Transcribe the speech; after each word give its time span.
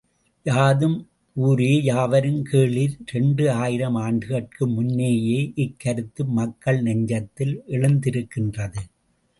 யாதும் 0.45 0.95
ஊரே 1.35 1.83
யாவரும் 1.83 2.39
கேளிர் 2.45 2.95
இரண்டு 3.05 3.51
ஆயிரம் 3.51 3.95
ஆண்டுகட்கு 3.95 4.67
முன்னேயே 4.67 5.39
இக்கருத்து 5.55 6.25
மக்கள் 6.25 6.81
நெஞ்சத்தில் 6.83 7.55
எழுந்திருக்கின்றது. 7.67 8.81